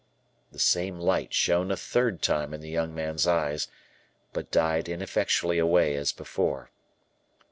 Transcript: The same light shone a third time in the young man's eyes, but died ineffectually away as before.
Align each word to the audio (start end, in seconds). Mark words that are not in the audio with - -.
The 0.51 0.57
same 0.57 0.99
light 0.99 1.31
shone 1.31 1.69
a 1.69 1.77
third 1.77 2.23
time 2.23 2.55
in 2.55 2.59
the 2.61 2.71
young 2.71 2.91
man's 2.95 3.27
eyes, 3.27 3.67
but 4.33 4.49
died 4.49 4.89
ineffectually 4.89 5.59
away 5.59 5.93
as 5.95 6.11
before. 6.11 6.71